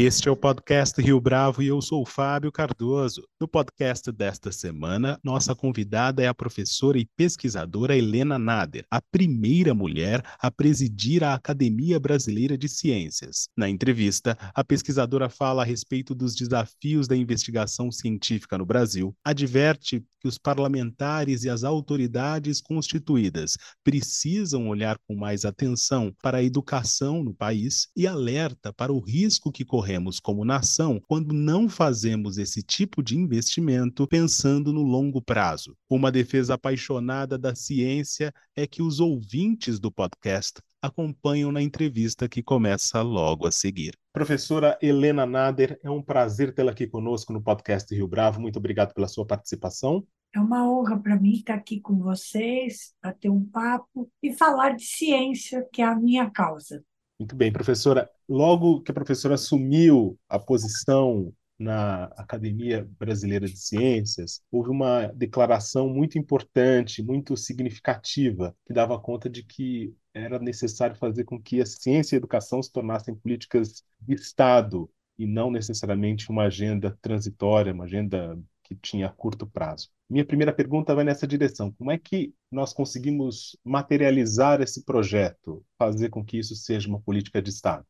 [0.00, 3.26] Este é o podcast Rio Bravo e eu sou o Fábio Cardoso.
[3.40, 9.74] No podcast desta semana, nossa convidada é a professora e pesquisadora Helena Nader, a primeira
[9.74, 13.48] mulher a presidir a Academia Brasileira de Ciências.
[13.56, 20.04] Na entrevista, a pesquisadora fala a respeito dos desafios da investigação científica no Brasil, adverte
[20.20, 27.22] que os parlamentares e as autoridades constituídas precisam olhar com mais atenção para a educação
[27.22, 32.62] no país e alerta para o risco que corremos como nação quando não fazemos esse
[32.62, 35.74] tipo de investimento pensando no longo prazo.
[35.88, 42.42] Uma defesa apaixonada da ciência é que os ouvintes do podcast acompanham na entrevista que
[42.42, 43.94] começa logo a seguir.
[44.12, 48.42] Professora Helena Nader, é um prazer tê-la aqui conosco no podcast Rio Bravo.
[48.42, 50.06] Muito obrigado pela sua participação.
[50.34, 54.84] É uma honra para mim estar aqui com vocês, bater um papo e falar de
[54.84, 56.84] ciência, que é a minha causa.
[57.18, 58.08] Muito bem, professora.
[58.28, 65.88] Logo que a professora assumiu a posição na Academia Brasileira de Ciências, houve uma declaração
[65.88, 71.66] muito importante, muito significativa, que dava conta de que era necessário fazer com que a
[71.66, 77.72] ciência e a educação se tornassem políticas de Estado e não necessariamente uma agenda transitória,
[77.72, 79.88] uma agenda que tinha curto prazo.
[80.08, 81.72] Minha primeira pergunta vai nessa direção.
[81.72, 87.40] Como é que nós conseguimos materializar esse projeto, fazer com que isso seja uma política
[87.40, 87.84] de Estado?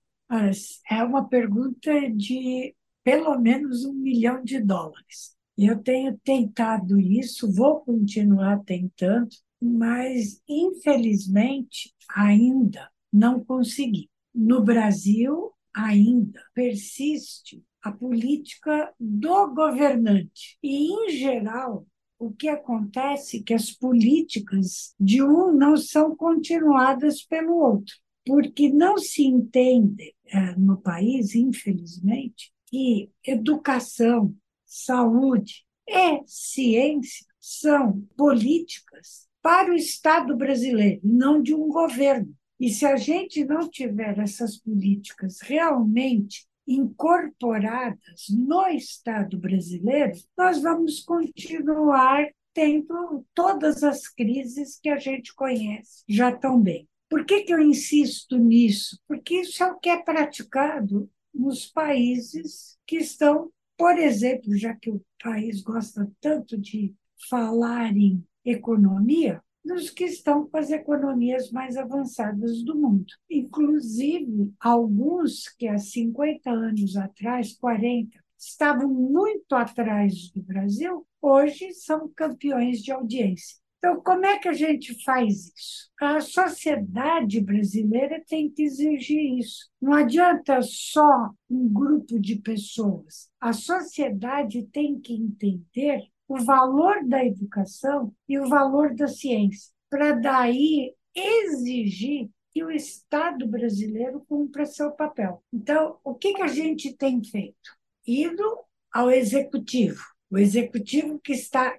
[0.91, 5.37] É uma pergunta de pelo menos um milhão de dólares.
[5.57, 9.29] Eu tenho tentado isso, vou continuar tentando,
[9.61, 14.11] mas infelizmente ainda não consegui.
[14.35, 20.59] No Brasil, ainda persiste a política do governante.
[20.63, 21.87] E, em geral,
[22.19, 27.95] o que acontece é que as políticas de um não são continuadas pelo outro,
[28.27, 30.15] porque não se entende
[30.57, 34.35] no país, infelizmente, que educação,
[34.65, 42.35] saúde e ciência são políticas para o Estado brasileiro, não de um governo.
[42.61, 51.01] E se a gente não tiver essas políticas realmente incorporadas no Estado brasileiro, nós vamos
[51.01, 56.87] continuar tendo todas as crises que a gente conhece já tão bem.
[57.09, 59.01] Por que, que eu insisto nisso?
[59.07, 64.91] Porque isso é o que é praticado nos países que estão, por exemplo, já que
[64.91, 66.95] o país gosta tanto de
[67.29, 73.13] falar em economia, dos que estão com as economias mais avançadas do mundo.
[73.29, 82.09] Inclusive, alguns que há 50 anos atrás, 40, estavam muito atrás do Brasil, hoje são
[82.09, 83.59] campeões de audiência.
[83.79, 85.89] Então, como é que a gente faz isso?
[86.01, 89.69] A sociedade brasileira tem que exigir isso.
[89.81, 93.31] Não adianta só um grupo de pessoas.
[93.41, 100.13] A sociedade tem que entender o valor da educação e o valor da ciência, para
[100.13, 105.43] daí exigir que o Estado brasileiro cumpra seu papel.
[105.53, 107.71] Então, o que, que a gente tem feito?
[108.07, 108.45] Ido
[108.93, 110.03] ao executivo.
[110.31, 111.75] O executivo que está,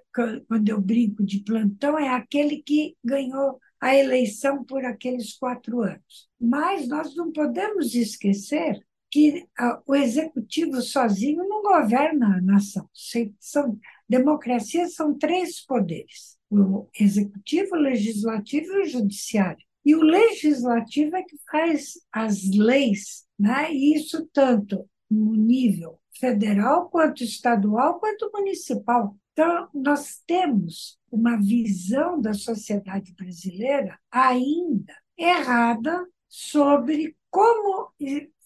[0.48, 6.28] quando eu brinco de plantão, é aquele que ganhou a eleição por aqueles quatro anos.
[6.38, 9.46] Mas nós não podemos esquecer que
[9.86, 12.88] o executivo sozinho não governa a nação.
[13.38, 13.78] São,
[14.08, 19.64] democracia são três poderes: o executivo, o legislativo e o judiciário.
[19.84, 23.72] E o legislativo é que faz as leis, né?
[23.72, 29.16] e isso tanto no nível federal, quanto estadual, quanto municipal.
[29.32, 37.92] Então, nós temos uma visão da sociedade brasileira ainda errada sobre como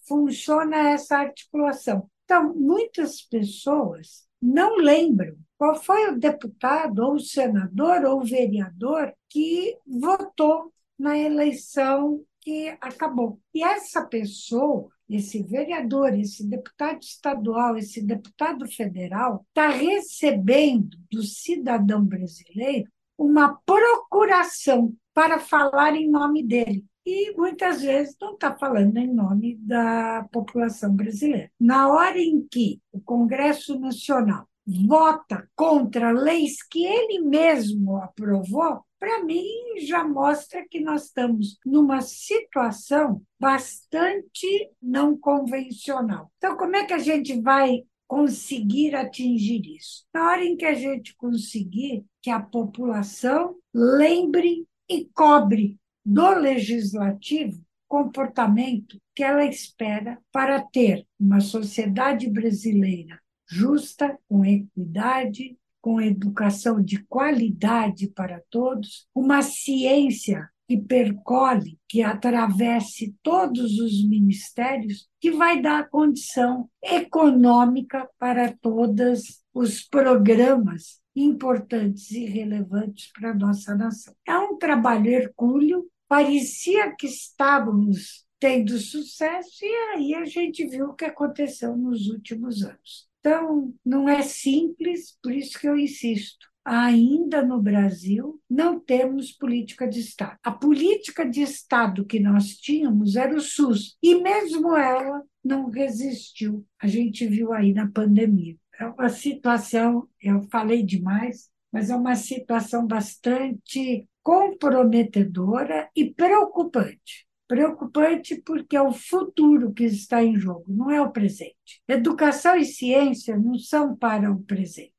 [0.07, 2.09] funciona essa articulação.
[2.23, 9.13] Então, muitas pessoas não lembram qual foi o deputado, ou o senador, ou o vereador
[9.29, 13.39] que votou na eleição que acabou.
[13.53, 22.03] E essa pessoa, esse vereador, esse deputado estadual, esse deputado federal, está recebendo do cidadão
[22.03, 29.13] brasileiro uma procuração para falar em nome dele e muitas vezes não está falando em
[29.13, 31.51] nome da população brasileira.
[31.59, 39.23] Na hora em que o Congresso Nacional vota contra leis que ele mesmo aprovou, para
[39.23, 39.45] mim
[39.81, 46.31] já mostra que nós estamos numa situação bastante não convencional.
[46.39, 50.07] Então, como é que a gente vai conseguir atingir isso?
[50.11, 57.63] Na hora em que a gente conseguir que a população lembre e cobre do legislativo
[57.87, 65.55] comportamento que ela espera para ter uma sociedade brasileira justa, com equidade,
[65.85, 75.07] com educação de qualidade para todos, uma ciência que percole, que atravesse todos os ministérios,
[75.21, 83.75] que vai dar condição econômica para todos os programas importantes e relevantes para a nossa
[83.75, 84.15] nação.
[84.27, 90.95] É um trabalho hercúleo, parecia que estávamos tendo sucesso, e aí a gente viu o
[90.95, 93.07] que aconteceu nos últimos anos.
[93.25, 99.87] Então, não é simples, por isso que eu insisto ainda no Brasil, não temos política
[99.87, 100.37] de Estado.
[100.43, 106.63] A política de Estado que nós tínhamos era o SUS, e mesmo ela não resistiu.
[106.79, 108.57] A gente viu aí na pandemia.
[108.79, 117.24] É uma situação, eu falei demais, mas é uma situação bastante comprometedora e preocupante.
[117.47, 121.81] Preocupante porque é o futuro que está em jogo, não é o presente.
[121.87, 124.93] Educação e ciência não são para o presente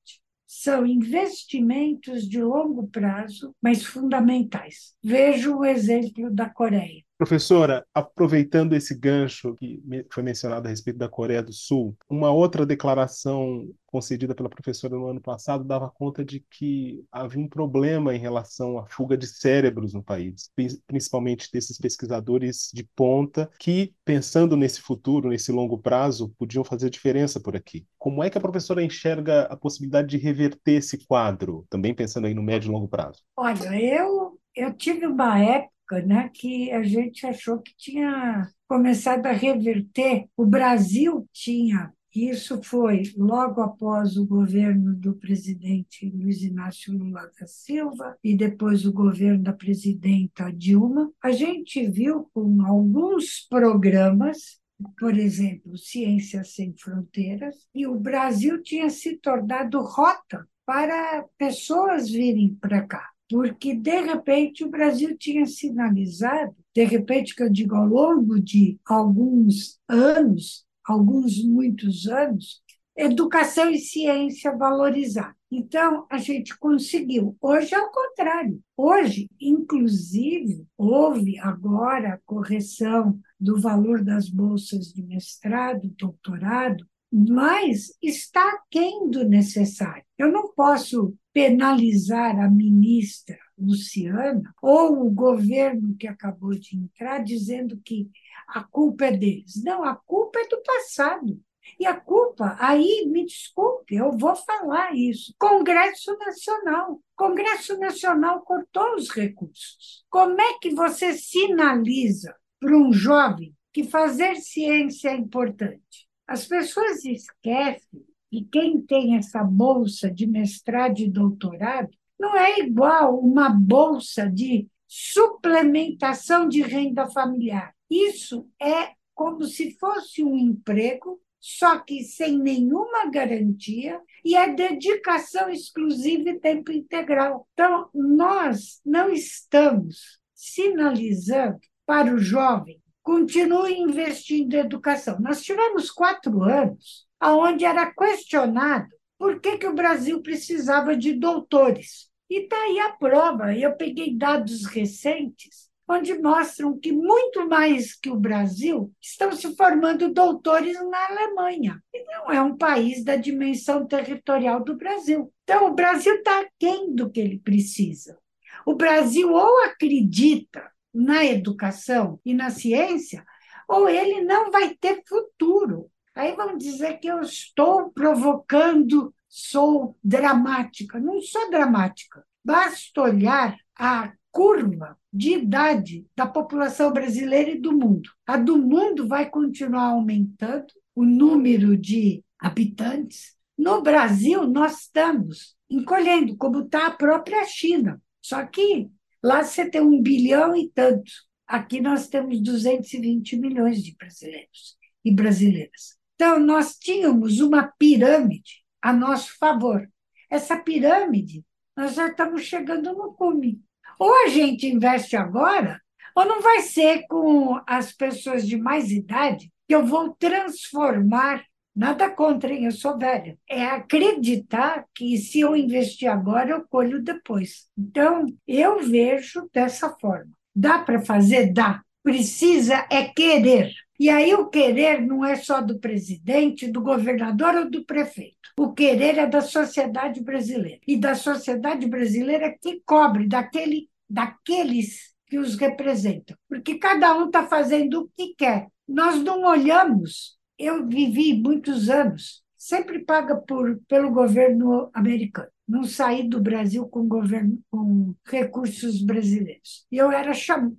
[0.47, 4.97] são investimentos de longo prazo, mas fundamentais.
[5.03, 7.05] Vejo o exemplo da Coreia.
[7.19, 9.83] Professora, aproveitando esse gancho que
[10.13, 15.07] foi mencionado a respeito da Coreia do Sul, uma outra declaração concedida pela professora no
[15.07, 19.95] ano passado dava conta de que havia um problema em relação à fuga de cérebros
[19.95, 20.51] no país,
[20.87, 27.41] principalmente desses pesquisadores de ponta que, pensando nesse futuro, nesse longo prazo, podiam fazer diferença
[27.41, 27.87] por aqui.
[27.97, 32.35] Como é que a professora enxerga a possibilidade de reverter esse quadro, também pensando aí
[32.35, 33.23] no médio e longo prazo?
[33.35, 39.27] Olha, eu, eu tive uma época época né, que a gente achou que tinha começado
[39.27, 40.27] a reverter.
[40.37, 47.47] O Brasil tinha, isso foi logo após o governo do presidente Luiz Inácio Lula da
[47.47, 54.61] Silva e depois o governo da presidenta Dilma, a gente viu com alguns programas
[54.99, 62.55] por exemplo, Ciências Sem Fronteiras, e o Brasil tinha se tornado rota para pessoas virem
[62.61, 67.87] para cá porque, de repente, o Brasil tinha sinalizado, de repente, que eu digo ao
[67.87, 72.63] longo de alguns anos, alguns muitos anos,
[72.97, 75.35] educação e ciência valorizar.
[75.51, 77.37] Então, a gente conseguiu.
[77.41, 78.61] Hoje é o contrário.
[78.77, 88.49] Hoje, inclusive, houve agora a correção do valor das bolsas de mestrado, doutorado, mas está
[88.49, 90.05] aquém do necessário.
[90.19, 97.81] Eu não posso penalizar a ministra Luciana ou o governo que acabou de entrar dizendo
[97.85, 98.11] que
[98.49, 99.63] a culpa é deles.
[99.63, 101.41] Não, a culpa é do passado.
[101.81, 105.35] E a culpa, aí, me desculpe, eu vou falar isso.
[105.39, 107.03] Congresso Nacional.
[107.17, 110.05] Congresso Nacional cortou os recursos.
[110.09, 116.06] Como é que você sinaliza para um jovem que fazer ciência é importante?
[116.27, 123.19] As pessoas esquecem que quem tem essa bolsa de mestrado e doutorado não é igual
[123.19, 127.75] uma bolsa de suplementação de renda familiar.
[127.91, 135.49] Isso é como se fosse um emprego, só que sem nenhuma garantia e é dedicação
[135.49, 137.47] exclusiva e tempo integral.
[137.53, 145.21] Então, nós não estamos sinalizando para o jovem continue investindo em educação.
[145.21, 152.11] Nós tivemos quatro anos onde era questionado por que, que o Brasil precisava de doutores.
[152.29, 153.57] E está aí a prova.
[153.57, 160.13] Eu peguei dados recentes onde mostram que muito mais que o Brasil estão se formando
[160.13, 161.81] doutores na Alemanha.
[161.95, 165.33] E não é um país da dimensão territorial do Brasil.
[165.45, 168.19] Então, o Brasil está aquém do que ele precisa.
[168.67, 173.25] O Brasil ou acredita na educação e na ciência,
[173.69, 175.91] ou ele não vai ter futuro.
[176.15, 180.99] Aí vão dizer que eu estou provocando, sou dramática.
[180.99, 182.25] Não sou dramática.
[182.43, 188.09] Basta olhar a curva de idade da população brasileira e do mundo.
[188.27, 193.35] A do mundo vai continuar aumentando, o número de habitantes.
[193.59, 198.01] No Brasil, nós estamos encolhendo, como está a própria China.
[198.23, 198.89] Só que
[199.27, 201.11] Lá você tem um bilhão e tanto.
[201.49, 205.97] Aqui nós temos 220 milhões de brasileiros e brasileiras.
[206.15, 209.85] Então, nós tínhamos uma pirâmide a nosso favor.
[210.31, 211.45] Essa pirâmide,
[211.77, 213.61] nós já estamos chegando no cume.
[213.99, 215.81] Ou a gente investe agora,
[216.15, 221.45] ou não vai ser com as pessoas de mais idade que eu vou transformar
[221.77, 222.65] Nada contra, hein?
[222.65, 223.37] eu sou velha.
[223.47, 227.67] É acreditar que se eu investir agora, eu colho depois.
[227.77, 230.33] Então, eu vejo dessa forma.
[230.55, 231.53] Dá para fazer?
[231.53, 231.83] Dá.
[232.03, 233.73] precisa é querer.
[234.01, 238.37] E aí o querer não é só do presidente, do governador ou do prefeito.
[238.59, 240.81] O querer é da sociedade brasileira.
[240.87, 246.37] E da sociedade brasileira que cobre daquele, daqueles que os representam.
[246.49, 248.69] Porque cada um está fazendo o que quer.
[248.89, 250.36] Nós não olhamos.
[250.59, 257.09] Eu vivi muitos anos, sempre paga por, pelo governo americano não saí do Brasil com
[257.09, 259.85] governo com recursos brasileiros.
[259.91, 260.33] E eu era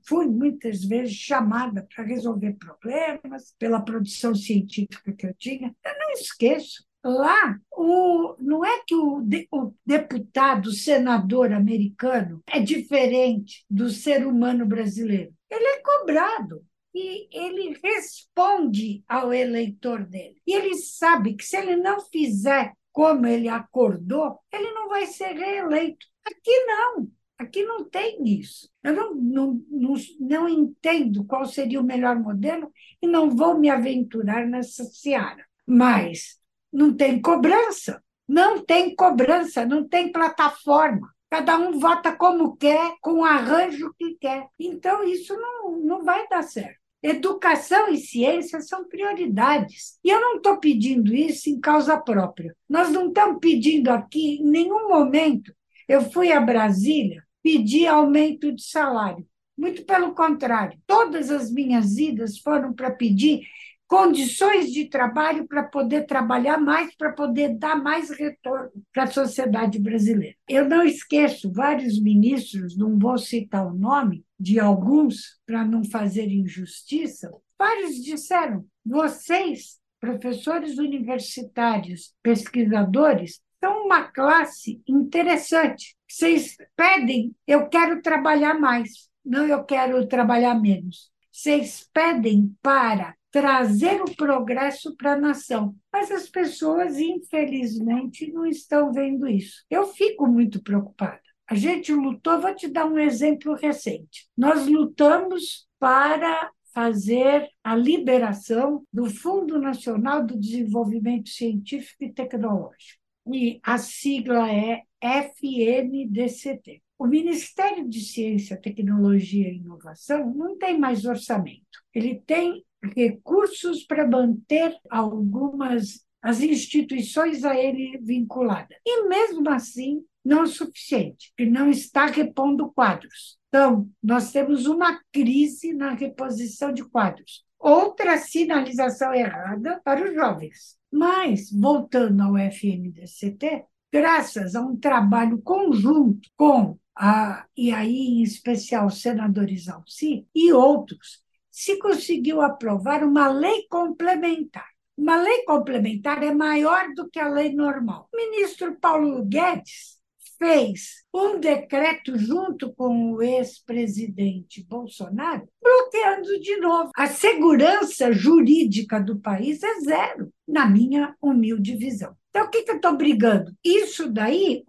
[0.07, 5.75] fui muitas vezes chamada para resolver problemas pela produção científica que eu tinha.
[5.83, 6.85] Eu não esqueço.
[7.03, 14.25] Lá, o, não é que o, o deputado, o senador americano é diferente do ser
[14.25, 15.33] humano brasileiro.
[15.49, 16.65] Ele é cobrado
[16.97, 20.41] e ele responde ao eleitor dele.
[20.47, 25.33] E ele sabe que se ele não fizer como ele acordou, ele não vai ser
[25.33, 26.07] reeleito.
[26.25, 27.07] Aqui não.
[27.37, 28.67] Aqui não tem isso.
[28.83, 33.69] Eu não, não, não, não entendo qual seria o melhor modelo e não vou me
[33.69, 35.45] aventurar nessa seara.
[35.67, 36.39] Mas
[36.73, 38.01] não tem cobrança.
[38.27, 41.13] Não tem cobrança, não tem plataforma.
[41.29, 44.47] Cada um vota como quer, com o arranjo que quer.
[44.59, 46.86] Então, isso não, não vai dar certo.
[47.01, 49.99] Educação e ciência são prioridades.
[50.03, 52.55] E eu não estou pedindo isso em causa própria.
[52.67, 55.53] Nós não estamos pedindo aqui, em nenhum momento,
[55.87, 59.25] eu fui a Brasília pedir aumento de salário.
[59.57, 63.41] Muito pelo contrário, todas as minhas idas foram para pedir
[63.87, 69.79] condições de trabalho para poder trabalhar mais, para poder dar mais retorno para a sociedade
[69.79, 70.35] brasileira.
[70.47, 76.27] Eu não esqueço vários ministros, não vou citar o nome de alguns para não fazer
[76.29, 85.95] injustiça, vários disseram: vocês, professores universitários, pesquisadores, são uma classe interessante.
[86.07, 91.09] Vocês pedem, eu quero trabalhar mais, não eu quero trabalhar menos.
[91.31, 95.75] Vocês pedem para trazer o progresso para a nação.
[95.91, 99.63] Mas as pessoas, infelizmente, não estão vendo isso.
[99.69, 101.21] Eu fico muito preocupada.
[101.49, 104.27] A gente lutou, vou te dar um exemplo recente.
[104.37, 113.01] Nós lutamos para fazer a liberação do Fundo Nacional do Desenvolvimento Científico e Tecnológico.
[113.33, 116.81] E a sigla é FNDCT.
[116.99, 121.83] O Ministério de Ciência, Tecnologia e Inovação não tem mais orçamento.
[121.93, 122.63] Ele tem
[122.95, 128.77] recursos para manter algumas as instituições a ele vinculadas.
[128.85, 133.37] E mesmo assim, não é suficiente, porque não está repondo quadros.
[133.47, 137.45] Então, nós temos uma crise na reposição de quadros.
[137.57, 140.77] Outra sinalização errada para os jovens.
[140.91, 148.87] Mas, voltando ao FMDCT, graças a um trabalho conjunto com a, e aí em especial
[148.87, 151.21] o senador Isalci e outros,
[151.57, 154.67] se conseguiu aprovar uma lei complementar.
[154.95, 158.07] Uma lei complementar é maior do que a lei normal.
[158.13, 159.97] O ministro Paulo Guedes
[160.37, 166.91] fez um decreto junto com o ex-presidente Bolsonaro, bloqueando de novo.
[166.95, 172.15] A segurança jurídica do país é zero, na minha humilde visão.
[172.29, 173.51] Então, o que, que eu estou brigando?
[173.65, 174.63] Isso daí,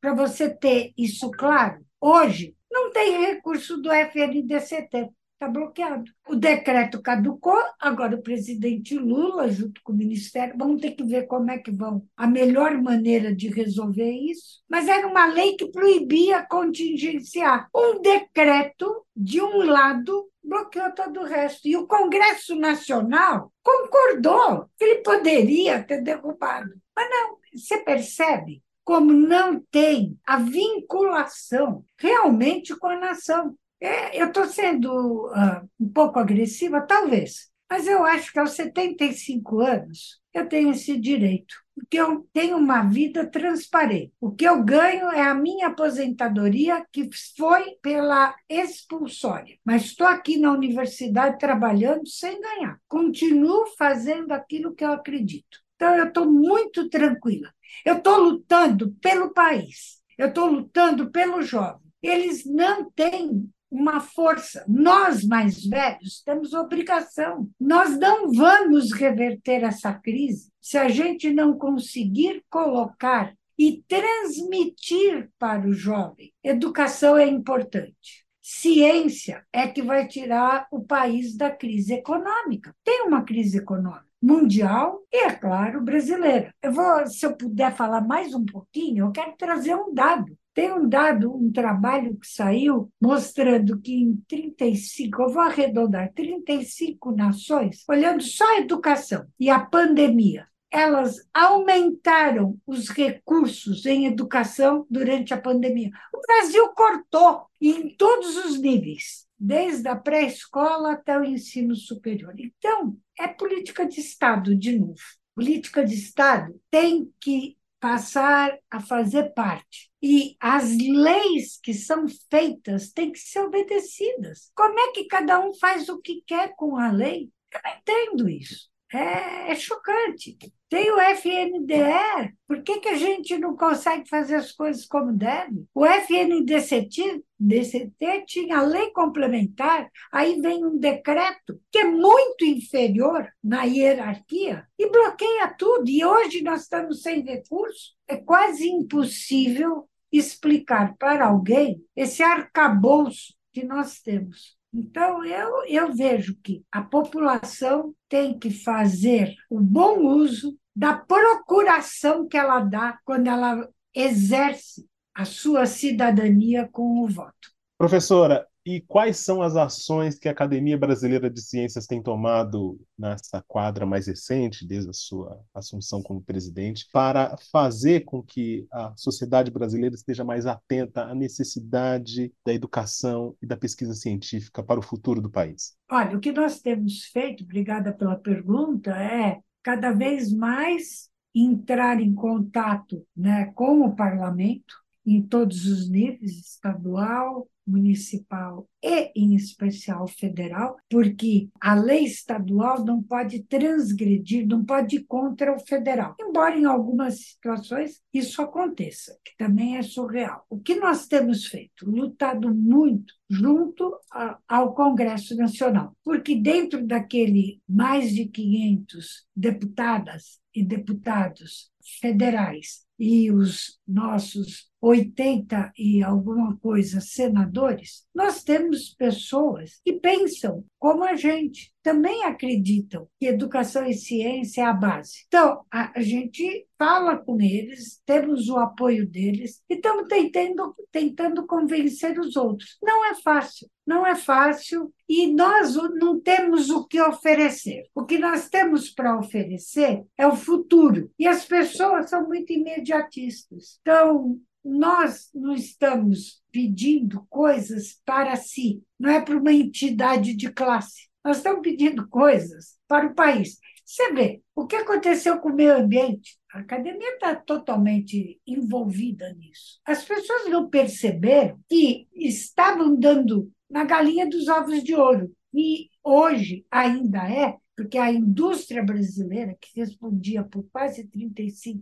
[0.00, 6.04] para você ter isso claro, hoje não tem recurso do FNDCT está bloqueado.
[6.28, 11.26] O decreto caducou, agora o presidente Lula, junto com o Ministério, vão ter que ver
[11.26, 12.06] como é que vão.
[12.14, 14.60] A melhor maneira de resolver isso.
[14.68, 17.68] Mas era uma lei que proibia contingenciar.
[17.74, 21.66] Um decreto, de um lado, bloqueou todo o resto.
[21.66, 26.70] E o Congresso Nacional concordou que ele poderia ter derrubado.
[26.94, 33.56] Mas não, você percebe como não tem a vinculação realmente com a nação.
[33.80, 39.60] É, eu estou sendo uh, um pouco agressiva, talvez, mas eu acho que aos 75
[39.60, 44.12] anos eu tenho esse direito, porque eu tenho uma vida transparente.
[44.20, 50.36] O que eu ganho é a minha aposentadoria, que foi pela expulsória, mas estou aqui
[50.36, 52.78] na universidade trabalhando sem ganhar.
[52.86, 55.58] Continuo fazendo aquilo que eu acredito.
[55.76, 57.50] Então, eu estou muito tranquila.
[57.84, 61.80] Eu estou lutando pelo país, eu estou lutando pelo jovem.
[62.02, 64.64] Eles não têm uma força.
[64.68, 67.48] Nós, mais velhos, temos obrigação.
[67.58, 75.68] Nós não vamos reverter essa crise se a gente não conseguir colocar e transmitir para
[75.68, 76.32] o jovem.
[76.42, 78.24] Educação é importante.
[78.40, 82.74] Ciência é que vai tirar o país da crise econômica.
[82.82, 86.54] Tem uma crise econômica mundial e, é claro, brasileira.
[86.62, 90.72] Eu vou, se eu puder falar mais um pouquinho, eu quero trazer um dado Tem
[90.72, 97.84] um dado, um trabalho que saiu mostrando que em 35, eu vou arredondar, 35 nações,
[97.88, 105.40] olhando só a educação e a pandemia, elas aumentaram os recursos em educação durante a
[105.40, 105.90] pandemia.
[106.14, 112.34] O Brasil cortou em todos os níveis, desde a pré-escola até o ensino superior.
[112.38, 115.00] Então, é política de Estado, de novo.
[115.34, 119.90] Política de Estado tem que passar a fazer parte.
[120.02, 124.50] E as leis que são feitas têm que ser obedecidas.
[124.54, 127.30] Como é que cada um faz o que quer com a lei?
[127.52, 128.69] Eu não entendo isso.
[128.92, 130.36] É, é chocante.
[130.68, 135.64] Tem o FNDE, por que, que a gente não consegue fazer as coisas como deve?
[135.74, 143.62] O FNDCT DCT tinha lei complementar, aí vem um decreto que é muito inferior na
[143.64, 145.88] hierarquia e bloqueia tudo.
[145.88, 147.94] E hoje nós estamos sem recurso.
[148.06, 154.59] É quase impossível explicar para alguém esse arcabouço que nós temos.
[154.72, 162.28] Então, eu, eu vejo que a população tem que fazer o bom uso da procuração
[162.28, 167.50] que ela dá quando ela exerce a sua cidadania com o voto.
[167.76, 173.42] Professora, e quais são as ações que a Academia Brasileira de Ciências tem tomado nessa
[173.48, 179.50] quadra mais recente, desde a sua assunção como presidente, para fazer com que a sociedade
[179.50, 185.22] brasileira esteja mais atenta à necessidade da educação e da pesquisa científica para o futuro
[185.22, 185.74] do país?
[185.90, 192.12] Olha, o que nós temos feito, obrigada pela pergunta, é cada vez mais entrar em
[192.14, 194.74] contato né, com o parlamento
[195.06, 203.02] em todos os níveis, estadual, municipal e, em especial, federal, porque a lei estadual não
[203.02, 206.16] pode transgredir, não pode ir contra o federal.
[206.20, 210.44] Embora em algumas situações isso aconteça, que também é surreal.
[210.48, 211.88] O que nós temos feito?
[211.88, 220.64] Lutado muito junto a, ao Congresso Nacional, porque dentro daquele mais de 500 deputadas e
[220.64, 230.64] deputados federais e os nossos 80 e alguma coisa senadores, nós temos pessoas que pensam
[230.78, 235.24] como a gente, também acreditam que educação e ciência é a base.
[235.26, 242.18] Então, a gente fala com eles, temos o apoio deles e estamos tentando, tentando convencer
[242.18, 242.78] os outros.
[242.82, 247.84] Não é fácil, não é fácil e nós não temos o que oferecer.
[247.94, 251.10] O que nós temos para oferecer é o futuro.
[251.18, 253.78] E as pessoas são muito imediatistas.
[253.82, 261.08] Então, nós não estamos pedindo coisas para si, não é para uma entidade de classe.
[261.24, 263.58] Nós estamos pedindo coisas para o país.
[263.84, 266.38] Você vê, o que aconteceu com o meio ambiente?
[266.52, 269.80] A academia está totalmente envolvida nisso.
[269.84, 275.32] As pessoas não perceberam que estavam dando na galinha dos ovos de ouro.
[275.52, 281.80] E hoje ainda é, porque a indústria brasileira, que respondia por quase 35%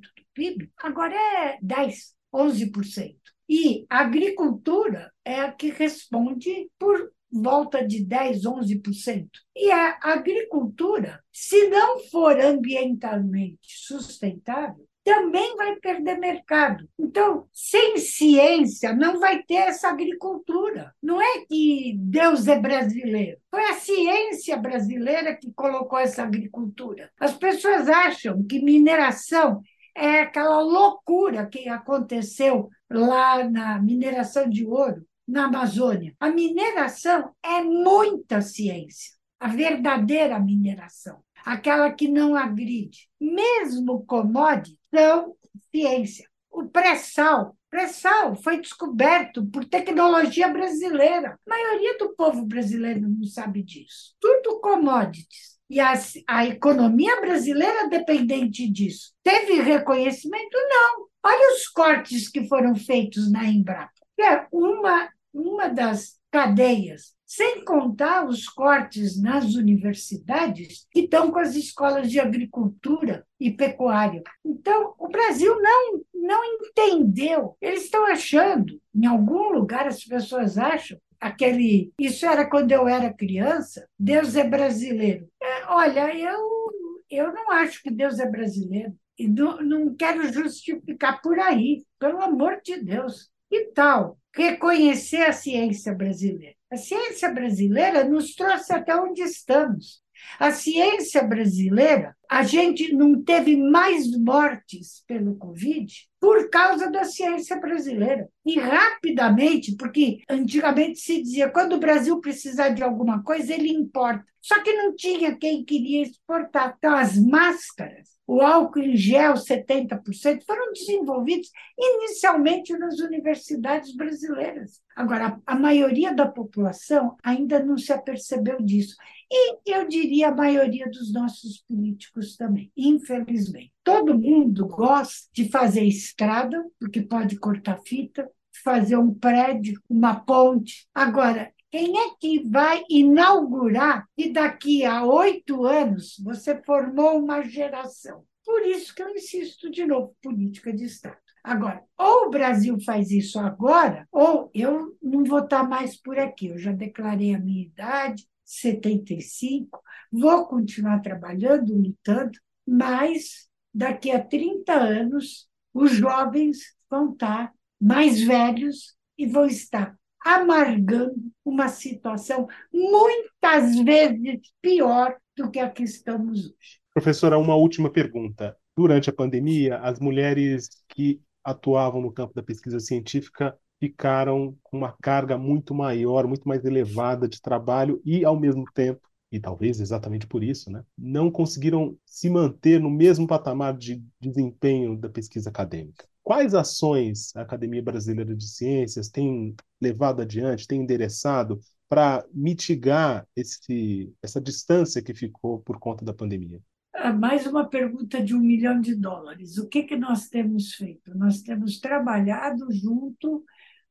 [0.00, 3.16] do PIB, agora é 10%, 11%.
[3.48, 9.28] E a agricultura é a que responde por volta de 10, 11%.
[9.56, 16.88] E a agricultura, se não for ambientalmente sustentável, também vai perder mercado.
[16.98, 20.94] Então, sem ciência, não vai ter essa agricultura.
[21.02, 23.38] Não é que Deus é brasileiro.
[23.50, 27.10] Foi a ciência brasileira que colocou essa agricultura.
[27.18, 29.60] As pessoas acham que mineração
[29.94, 36.14] é aquela loucura que aconteceu lá na mineração de ouro na Amazônia.
[36.20, 43.08] A mineração é muita ciência, a verdadeira mineração, aquela que não agride.
[43.20, 45.34] Mesmo commodity são
[45.70, 46.28] ciência.
[46.50, 51.38] O pré-sal, pré-sal foi descoberto por tecnologia brasileira.
[51.46, 54.14] A maioria do povo brasileiro não sabe disso.
[54.20, 55.52] Tudo commodities.
[55.70, 55.94] E a,
[56.28, 59.14] a economia brasileira dependente disso.
[59.22, 60.58] Teve reconhecimento?
[60.68, 61.06] Não.
[61.24, 63.90] Olha os cortes que foram feitos na Embrapa.
[64.20, 71.54] É uma, uma das cadeias, sem contar os cortes nas universidades que estão com as
[71.54, 74.22] escolas de agricultura e pecuária.
[74.44, 77.56] Então, o Brasil não, não entendeu.
[77.58, 81.90] Eles estão achando, em algum lugar as pessoas acham, aquele.
[81.98, 85.26] Isso era quando eu era criança, Deus é brasileiro.
[85.42, 86.70] É, olha, eu,
[87.08, 88.94] eu não acho que Deus é brasileiro.
[89.18, 93.30] E não, não quero justificar por aí, pelo amor de Deus.
[93.50, 96.56] E tal, reconhecer a ciência brasileira.
[96.72, 100.02] A ciência brasileira nos trouxe até onde estamos.
[100.38, 107.58] A ciência brasileira, a gente não teve mais mortes pelo Covid por causa da ciência
[107.58, 108.28] brasileira.
[108.46, 114.24] E rapidamente, porque antigamente se dizia, quando o Brasil precisar de alguma coisa, ele importa.
[114.40, 116.76] Só que não tinha quem queria exportar.
[116.78, 124.80] Então, as máscaras, o álcool em gel, 70%, foram desenvolvidos inicialmente nas universidades brasileiras.
[124.94, 128.94] Agora, a maioria da população ainda não se apercebeu disso.
[129.28, 133.72] E eu diria a maioria dos nossos políticos também, infelizmente.
[133.84, 138.28] Todo mundo gosta de fazer estrada, porque pode cortar fita,
[138.62, 140.86] fazer um prédio, uma ponte.
[140.94, 148.24] Agora, quem é que vai inaugurar e daqui a oito anos você formou uma geração?
[148.44, 151.16] Por isso que eu insisto de novo, política de Estado.
[151.42, 156.48] Agora, ou o Brasil faz isso agora, ou eu não vou estar mais por aqui.
[156.48, 164.72] Eu já declarei a minha idade, 75, vou continuar trabalhando, lutando, mas daqui a 30
[164.72, 166.58] anos, os jovens
[166.90, 175.58] vão estar mais velhos e vão estar amargando uma situação muitas vezes pior do que
[175.58, 176.80] a que estamos hoje.
[176.94, 178.56] Professora, uma última pergunta.
[178.76, 184.94] Durante a pandemia, as mulheres que atuavam no campo da pesquisa científica ficaram com uma
[185.02, 189.00] carga muito maior, muito mais elevada de trabalho e, ao mesmo tempo,
[189.32, 194.94] e talvez exatamente por isso, né, não conseguiram se manter no mesmo patamar de desempenho
[194.94, 196.06] da pesquisa acadêmica.
[196.22, 204.12] Quais ações a Academia Brasileira de Ciências tem levado adiante, tem endereçado para mitigar esse,
[204.22, 206.60] essa distância que ficou por conta da pandemia?
[206.94, 209.58] Ah, mais uma pergunta de um milhão de dólares.
[209.58, 211.16] O que, que nós temos feito?
[211.16, 213.44] Nós temos trabalhado junto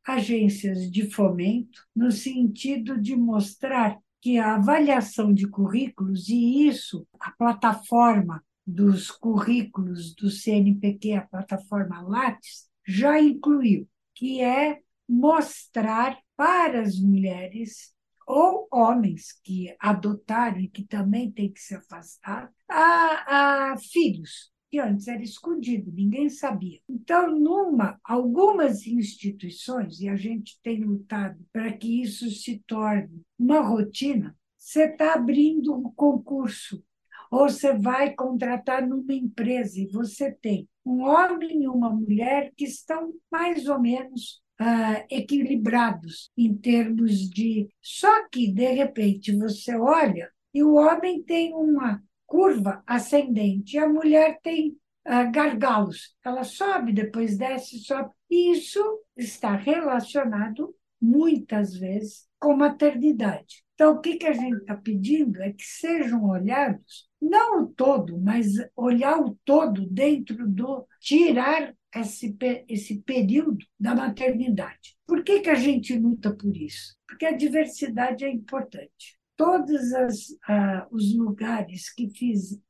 [0.06, 7.32] agências de fomento, no sentido de mostrar que a avaliação de currículos, e isso, a
[7.32, 14.80] plataforma dos currículos do CNPq, a plataforma Lattes, já incluiu, que é
[15.10, 17.94] mostrar para as mulheres
[18.28, 24.80] ou homens que adotaram e que também têm que se afastar, a, a filhos, que
[24.80, 26.80] antes era escondido, ninguém sabia.
[26.88, 33.60] Então, numa algumas instituições, e a gente tem lutado para que isso se torne uma
[33.60, 36.82] rotina, você está abrindo um concurso,
[37.30, 42.64] ou você vai contratar numa empresa e você tem um homem e uma mulher que
[42.64, 47.68] estão mais ou menos uh, equilibrados em termos de.
[47.82, 52.02] Só que, de repente, você olha e o homem tem uma
[52.32, 54.70] curva ascendente, a mulher tem
[55.06, 56.16] uh, gargalos.
[56.24, 58.10] Ela sobe, depois desce, sobe.
[58.30, 58.82] Isso
[59.18, 63.66] está relacionado, muitas vezes, com maternidade.
[63.74, 68.18] Então, o que, que a gente está pedindo é que sejam olhados, não o todo,
[68.18, 72.34] mas olhar o todo dentro do tirar esse,
[72.70, 74.96] esse período da maternidade.
[75.06, 76.96] Por que, que a gente luta por isso?
[77.06, 82.62] Porque a diversidade é importante todos as, uh, os lugares que fiz,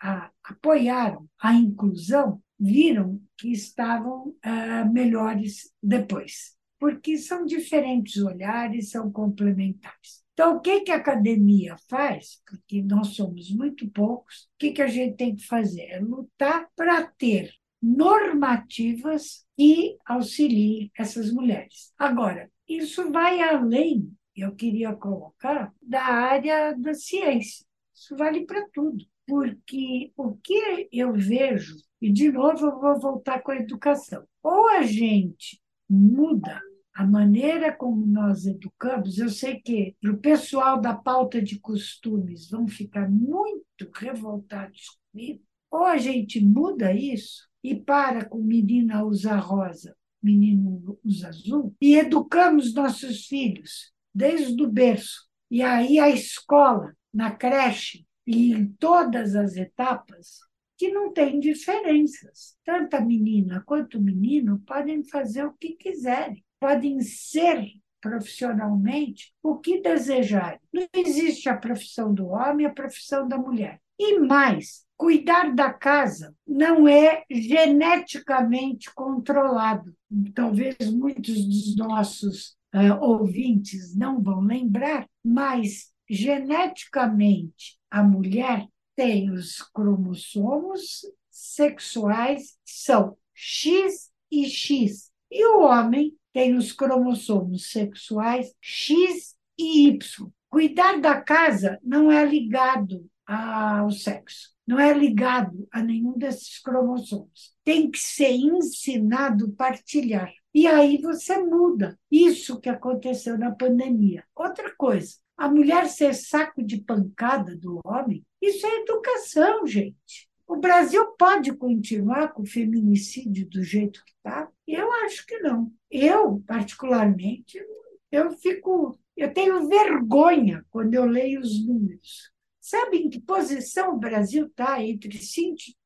[0.42, 10.24] apoiaram a inclusão viram que estavam uh, melhores depois, porque são diferentes olhares, são complementares.
[10.32, 12.42] Então, o que, que a academia faz?
[12.48, 15.88] Porque nós somos muito poucos, o que, que a gente tem que fazer?
[15.90, 21.92] É lutar para ter normativas que auxiliem essas mulheres.
[21.98, 27.66] Agora, isso vai além eu queria colocar da área da ciência.
[27.94, 33.42] Isso vale para tudo, porque o que eu vejo, e de novo eu vou voltar
[33.42, 36.62] com a educação, ou a gente muda
[36.94, 42.50] a maneira como nós educamos, eu sei que para o pessoal da pauta de costumes
[42.50, 49.38] vão ficar muito revoltados comigo, ou a gente muda isso e para com menina usar
[49.38, 55.28] rosa, menino usa azul, e educamos nossos filhos desde o berço.
[55.50, 60.40] E aí a escola, na creche e em todas as etapas,
[60.78, 62.56] que não tem diferenças.
[62.66, 67.68] Tanto a menina quanto o menino podem fazer o que quiserem, podem ser
[68.02, 70.60] profissionalmente o que desejarem.
[70.74, 73.80] Não existe a profissão do homem e a profissão da mulher.
[74.00, 79.96] E mais, cuidar da casa não é geneticamente controlado.
[80.34, 89.62] Talvez muitos dos nossos uh, ouvintes não vão lembrar, mas geneticamente a mulher tem os
[89.62, 99.88] cromossomos sexuais, são X e X, e o homem tem os cromossomos sexuais X e
[99.88, 100.30] Y.
[100.50, 104.51] Cuidar da casa não é ligado ao sexo.
[104.72, 107.54] Não é ligado a nenhum desses cromossomos.
[107.62, 110.32] Tem que ser ensinado partilhar.
[110.54, 112.00] E aí você muda.
[112.10, 114.24] Isso que aconteceu na pandemia.
[114.34, 120.30] Outra coisa, a mulher ser saco de pancada do homem, isso é educação, gente.
[120.48, 124.48] O Brasil pode continuar com o feminicídio do jeito que está?
[124.66, 125.70] Eu acho que não.
[125.90, 127.62] Eu, particularmente,
[128.10, 132.32] eu fico, eu tenho vergonha quando eu leio os números.
[132.72, 135.20] Sabe em que posição o Brasil está entre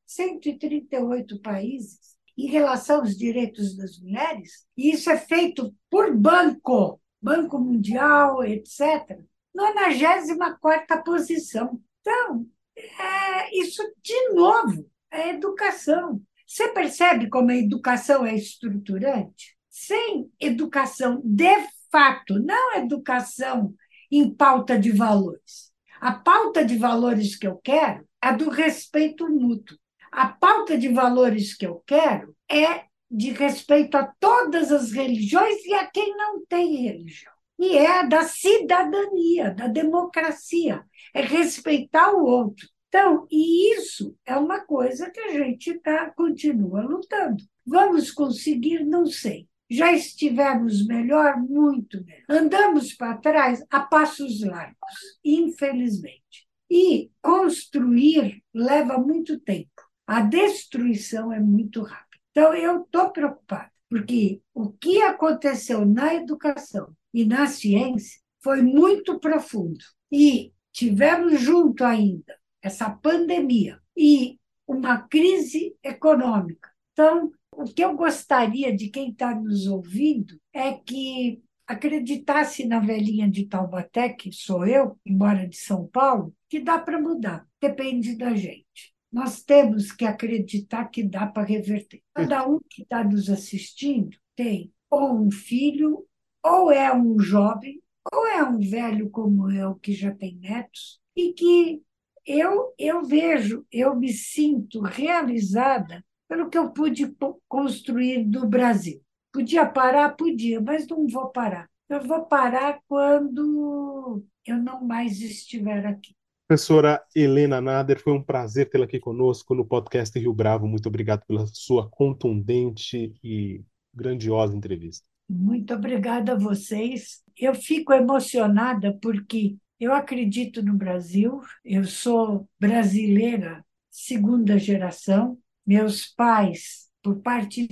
[0.06, 1.98] 138 países
[2.38, 4.64] em relação aos direitos das mulheres?
[4.76, 9.18] E isso é feito por banco, Banco Mundial, etc.
[9.52, 11.82] 94 posição.
[12.00, 12.46] Então,
[12.76, 16.22] é, isso, de novo, é educação.
[16.46, 19.56] Você percebe como a educação é estruturante?
[19.68, 23.74] Sem educação de fato, não educação
[24.08, 25.65] em pauta de valores.
[26.00, 29.78] A pauta de valores que eu quero é do respeito mútuo.
[30.12, 35.74] A pauta de valores que eu quero é de respeito a todas as religiões e
[35.74, 37.32] a quem não tem religião.
[37.58, 42.68] E é da cidadania, da democracia, é respeitar o outro.
[42.88, 47.42] Então, e isso é uma coisa que a gente tá, continua lutando.
[47.64, 48.84] Vamos conseguir?
[48.84, 49.48] Não sei.
[49.68, 51.36] Já estivemos melhor?
[51.36, 52.24] Muito melhor.
[52.28, 56.46] Andamos para trás a passos largos, infelizmente.
[56.70, 59.70] E construir leva muito tempo.
[60.06, 62.06] A destruição é muito rápida.
[62.30, 69.18] Então, eu estou preocupada, porque o que aconteceu na educação e na ciência foi muito
[69.18, 69.84] profundo.
[70.12, 76.70] E tivemos junto ainda essa pandemia e uma crise econômica.
[76.92, 83.28] Então, o que eu gostaria de quem está nos ouvindo é que acreditasse na velhinha
[83.28, 88.34] de Taubaté, que sou eu, embora de São Paulo, que dá para mudar, depende da
[88.34, 88.94] gente.
[89.10, 92.02] Nós temos que acreditar que dá para reverter.
[92.14, 96.06] Cada um que está nos assistindo tem ou um filho,
[96.44, 101.32] ou é um jovem, ou é um velho como eu, que já tem netos, e
[101.32, 101.82] que
[102.24, 107.14] eu, eu vejo, eu me sinto realizada pelo que eu pude
[107.48, 109.00] construir do Brasil.
[109.32, 110.16] Podia parar?
[110.16, 111.68] Podia, mas não vou parar.
[111.88, 116.14] Eu vou parar quando eu não mais estiver aqui.
[116.48, 120.66] Professora Helena Nader, foi um prazer tê-la aqui conosco no podcast Rio Bravo.
[120.66, 123.62] Muito obrigado pela sua contundente e
[123.92, 125.04] grandiosa entrevista.
[125.28, 127.22] Muito obrigada a vocês.
[127.36, 136.88] Eu fico emocionada porque eu acredito no Brasil, eu sou brasileira segunda geração, meus pais,
[137.02, 137.68] por parte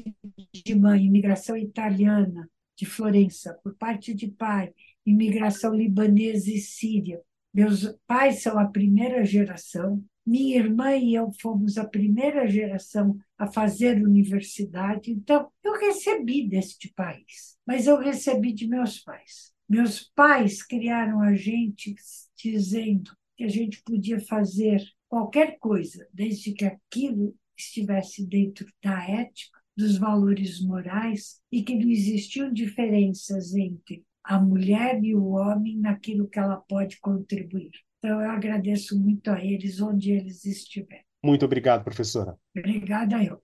[0.52, 4.72] de mãe, imigração italiana de Florença, por parte de pai,
[5.06, 7.20] imigração libanesa e síria.
[7.52, 10.02] Meus pais são a primeira geração.
[10.26, 15.12] Minha irmã e eu fomos a primeira geração a fazer universidade.
[15.12, 19.52] Então, eu recebi deste país, mas eu recebi de meus pais.
[19.68, 21.94] Meus pais criaram a gente
[22.36, 29.58] dizendo que a gente podia fazer qualquer coisa, desde que aquilo estivesse dentro da ética,
[29.76, 36.28] dos valores morais e que não existiam diferenças entre a mulher e o homem naquilo
[36.28, 37.72] que ela pode contribuir.
[37.98, 41.04] Então, eu agradeço muito a eles onde eles estiverem.
[41.22, 42.36] Muito obrigado, professora.
[42.56, 43.43] Obrigada eu.